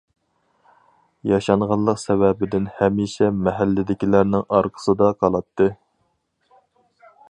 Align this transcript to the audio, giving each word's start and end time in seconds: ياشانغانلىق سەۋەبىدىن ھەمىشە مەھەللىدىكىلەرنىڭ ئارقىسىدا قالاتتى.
ياشانغانلىق 1.31 2.01
سەۋەبىدىن 2.05 2.71
ھەمىشە 2.79 3.31
مەھەللىدىكىلەرنىڭ 3.43 4.49
ئارقىسىدا 4.57 5.15
قالاتتى. 5.23 5.73